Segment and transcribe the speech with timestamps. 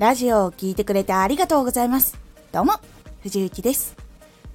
[0.00, 2.18] ラジオを聴いてくれてありがとうございます。
[2.52, 2.72] どうも、
[3.22, 3.94] 藤幸です。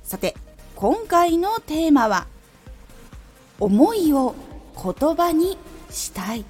[0.02, 0.34] さて、
[0.76, 2.26] 今回のテーマは、
[3.60, 4.34] 思いを
[4.76, 5.56] 言葉に
[5.92, 6.44] したい。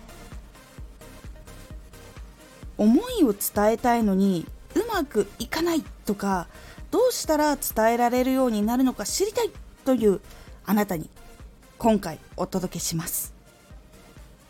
[2.78, 4.46] 思いを伝えたいのに
[4.76, 6.48] うまくいかないとか、
[6.90, 9.52] どうしたら伝えられるようになるのか知りたい
[9.84, 10.22] という
[10.66, 11.10] あなたに
[11.80, 13.34] 今回お届けします。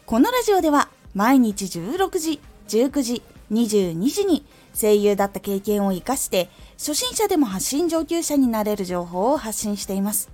[0.05, 10.29] このラジオでは毎日16時、19時、22時に声優だった経験を活かして初心者でも発信上級者になれる情報を発信しています。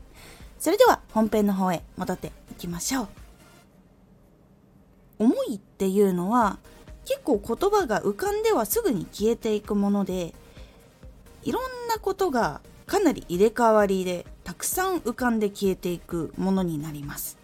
[0.60, 3.08] それでは本編の方へ戻っていきましょう。
[5.20, 6.60] 思いっていうのは
[7.06, 10.34] 結構言葉が浮かんではすぐに消えていくもので
[11.44, 17.38] いろんなことがかなり入れ替わりでたくさん浮かんで消えていくものになります。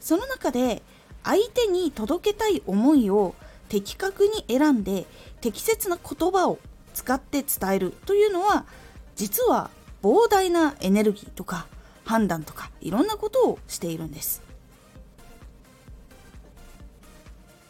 [0.00, 0.82] その中で
[1.24, 3.34] 相手に届けたい思いを
[3.68, 5.06] 的確に選んで
[5.40, 6.58] 適切な言葉を
[6.94, 8.66] 使って伝えるというのは
[9.14, 9.70] 実は
[10.02, 11.66] 膨大なエネルギーとか
[12.04, 14.42] 判断とかいろんなことをしているんです。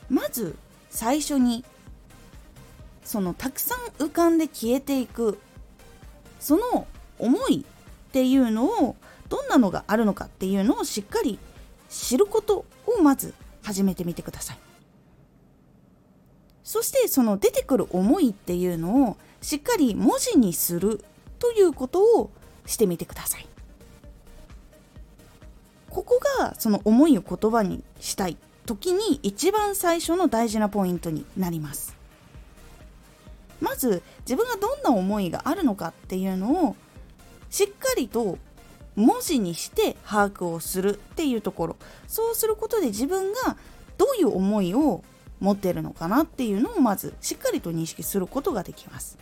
[0.08, 0.56] まず
[0.90, 1.64] 最初に
[3.04, 5.38] そのたくさん浮かんで消えていく
[6.40, 6.86] その
[7.18, 7.64] 思い
[8.08, 8.96] っていうのを
[9.28, 11.38] どんなのがあるのかっていうのをしっかり
[11.88, 14.67] 知ることをまず始めてみてください。
[16.68, 21.02] そしてその出てくる思いっていうのをしっかり文字にする
[21.38, 22.30] ということを
[22.66, 23.46] してみてください。
[25.88, 31.96] ここがその思いを言葉にしたい時に一番最初の大事なポイントになります。
[33.62, 36.76] まず自分がどんな思いがあるのかっていうのを
[37.48, 38.36] しっかりと
[38.94, 43.56] 文字にして把握をするっていうところそうすることで自分が
[43.96, 45.02] どういう思いを
[45.40, 49.18] 持ってるのかなっていうのをまずしっかりと認識することができます。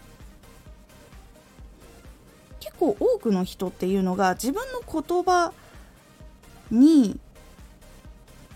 [2.60, 5.52] 結構多くの人っていうのが自分の言葉
[6.70, 7.18] に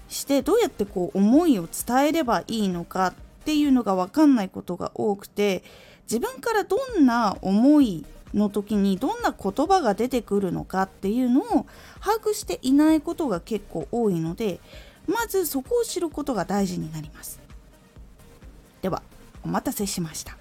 [0.09, 5.63] してどうやってこう思いを伝えればいいのかっていうのが分かんないことが多くて
[6.03, 8.05] 自分からどんな思い
[8.35, 11.67] の時にどんな言葉が出てくるのかっていうのを
[12.01, 14.61] 把握していないことが結構多いので
[15.07, 17.41] まずそこを知ることが大事になります。
[18.83, 19.03] では
[19.45, 20.37] お待たせしました。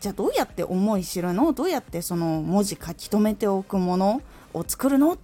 [0.00, 1.52] じゃあどうやって思い知るの？
[1.52, 4.22] どうやってその文字書き留めておくもの
[4.54, 5.18] を作るの？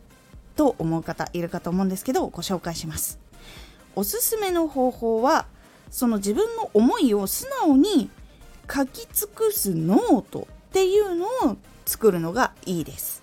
[0.56, 3.18] と思う方いるかと思うんですけどご紹介します。
[3.96, 5.46] おすすめの方法は
[5.90, 8.10] その自分の思いを素直に
[8.72, 11.56] 書き尽くすノートっていうのを
[11.86, 13.22] 作るのがいいです。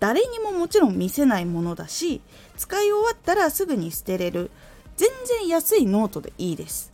[0.00, 2.20] 誰にももちろん見せないものだし
[2.56, 4.50] 使い終わったらすぐに捨てれる
[4.96, 6.92] 全然安いノートでいいです。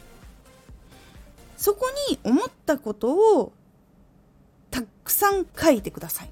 [1.65, 3.51] そこに思ったことを
[4.71, 6.31] たくさん書いてください。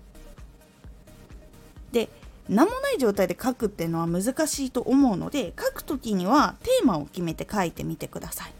[1.91, 2.11] で
[2.51, 8.53] 何もない状態で書くっていうのは難しいと思うので書く時にはテーマを決めて書いてみてください。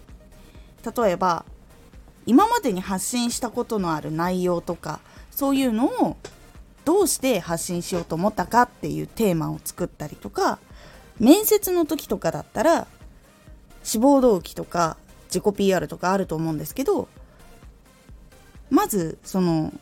[0.97, 1.45] 例えば
[2.25, 5.01] 今までに発信したことのある内容とか
[5.31, 6.17] そういうのを
[6.87, 10.59] どうして発信しようと思ったかっていうテーマを作ったりとか
[11.21, 12.87] 面接の時とかだったら
[13.83, 14.97] 志望動機とか
[15.33, 17.09] 自己 PR とかあると思うんですけど
[18.71, 19.73] まずその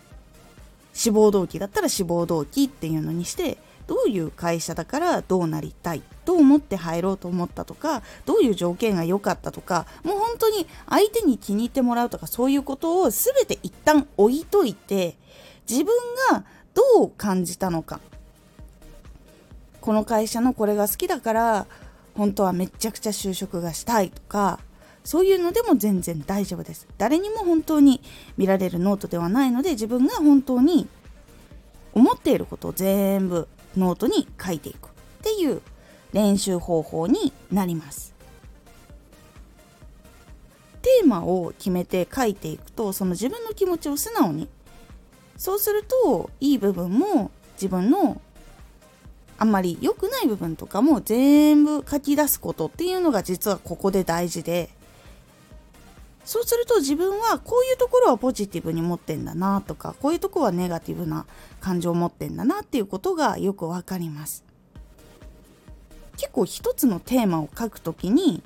[0.93, 15.17] 志望動機だったら志望動機っていうのにしてどういう会社だからどうなりたいと思って入ろうと思ったとかどういう条件が良かったとかもう本当に相手に気に入ってもらうとかそういうことを全て一旦置いといて
[15.69, 15.93] 自分
[16.31, 18.01] がどう感じたのか。
[19.81, 21.67] この会社のこれが好きだから
[22.15, 24.61] 本当はめちゃくちゃ就職がしたいとか
[25.05, 26.87] そういうのでも全然大丈夫です。
[26.99, 28.01] 誰にも本当に
[28.37, 30.89] 見られるノートではないので自分が本当に
[31.93, 34.91] 思っていることを全部ノートに書いていくっ
[35.23, 35.63] ていう
[36.13, 38.15] 練習方法になります。
[40.83, 44.49] テーマを決めて書いていくとその自分の気持ちを素直に
[45.37, 48.21] そうするといい部分も自分の
[49.39, 54.71] あんまり良くない部分とかも全部書き出すことっていうのが実はここで大事で
[56.25, 61.27] そうすると自分はこういうところはポジティブに持ってんだなとかこういうところはネガティブな
[61.61, 64.45] 感情を持ってんだなっていうことがよくわかります。
[66.17, 68.43] 結構一つのテーマを書くときに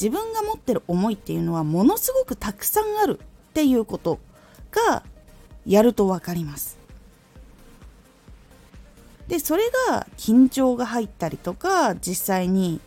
[0.00, 4.18] 自分が持ってる思いっていうのはものすごくたくさんあるっていうこと
[4.70, 5.02] が
[5.66, 6.78] やると分かります。
[9.28, 12.80] でそれが緊張が入ったりとか実際に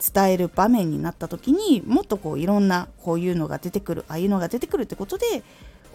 [0.00, 5.42] 伝える場面になった時にもっとこういろんなこういうのが出てくるああいうのが出てくるってことで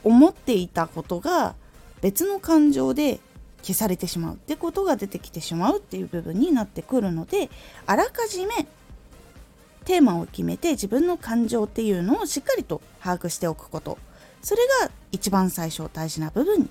[0.03, 1.55] 思っていたことが
[2.01, 3.19] 別の感情で
[3.61, 4.35] 消されてしまう。
[4.35, 7.49] ってことが出てきてしまうっていう部分になってくるので
[7.85, 8.65] あらかじめ
[9.85, 13.97] テーマを決めて自分の感情っていうのをしっかりと把握しておくこと。
[14.41, 16.69] それが一番最初大事な部分に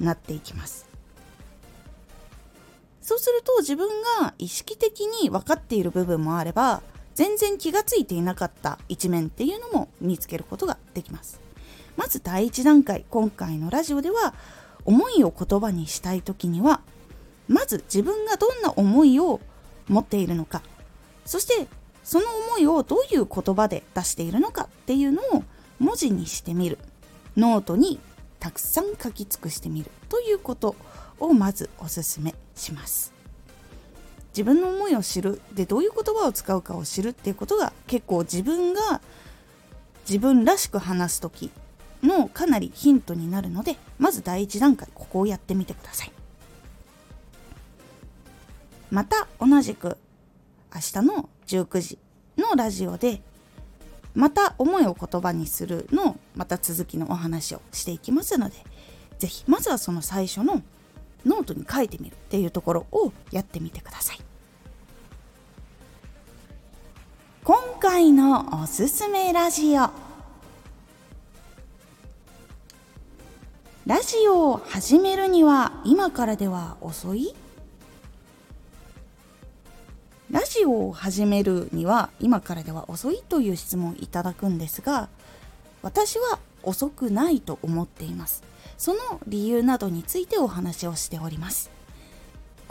[0.00, 0.91] なっていきます。
[3.02, 3.88] そうすると自分
[4.20, 6.82] が意識的に分かっている部分もあれば
[7.14, 11.40] 全然気がついていなかった一面っていうのも見つけることができます。
[11.96, 14.34] まず第一段階今回のラジオでは
[14.86, 16.80] 思いを言葉にしたい時には
[17.48, 19.40] まず自分がどんな思いを
[19.88, 20.62] 持っているのか
[21.26, 21.66] そして
[22.02, 25.44] その思いをどういう言葉で出しているのかっていうのを
[25.78, 26.78] 文字にしてみる。
[27.36, 27.98] ノートに
[28.40, 30.76] たくさん書き尽くしてみるということ
[31.22, 33.12] をまずおすすめします。
[34.30, 39.02] 自分の思いを知るでどういう言葉を使うかを知るっていうことが結構自分が
[40.08, 41.50] 自分らしく話す時
[42.02, 46.12] のかなりヒントになるのでまず第一段階ここをやってみてください。
[48.90, 49.96] また同じく
[50.74, 51.98] 明日の19時
[52.36, 53.22] のラジオで
[54.14, 58.56] また思いを言葉にするのまた続きのお話をしていきますので
[59.18, 60.62] 是非まずはその最初の
[61.24, 64.18] ノートに書いてみるっていうところをやってみてください。
[67.44, 69.90] 今回のおすすめラジオ。
[73.84, 77.34] ラジオを始めるには今からでは遅い？
[80.30, 85.08] ラジオを始めるには今からでは遅いという質問をいただくんですが
[85.82, 88.44] 私は遅くないと思っています。
[88.82, 91.70] その理由などについてお話をしております。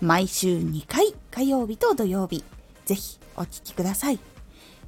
[0.00, 2.44] 毎週2回火曜日と土曜日。
[2.84, 4.18] ぜひお聴きください。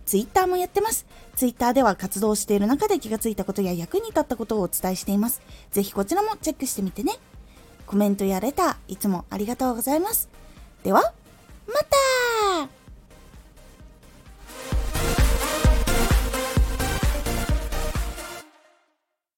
[0.05, 1.06] ツイッターもやってます。
[1.37, 5.40] ツイッターでは活動している中で気がついたことや役に立ったことをお伝えしています。
[5.70, 7.12] ぜひこちらもチェックしてみてね。
[7.87, 10.28] コメントやレター、いつもありがとうございます。
[10.82, 11.12] では、
[11.66, 11.75] ま
[12.66, 12.77] た